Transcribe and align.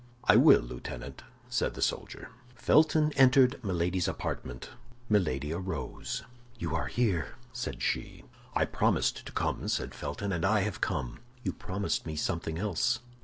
"I 0.23 0.35
will, 0.35 0.61
Lieutenant," 0.61 1.21
said 1.47 1.75
the 1.75 1.81
soldier. 1.83 2.29
Felton 2.55 3.11
entered 3.17 3.63
Milady's 3.63 4.07
apartment. 4.07 4.71
Milady 5.09 5.53
arose. 5.53 6.23
"You 6.57 6.73
are 6.75 6.87
here!" 6.87 7.35
said 7.53 7.83
she. 7.83 8.23
"I 8.55 8.65
promised 8.65 9.23
to 9.27 9.31
come," 9.31 9.67
said 9.67 9.93
Felton, 9.93 10.31
"and 10.31 10.43
I 10.43 10.61
have 10.61 10.81
come." 10.81 11.19
"You 11.43 11.53
promised 11.53 12.07
me 12.07 12.15
something 12.15 12.57
else." 12.57 13.01